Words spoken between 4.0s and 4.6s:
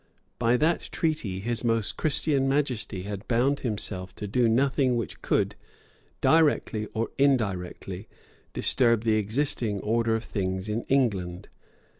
to do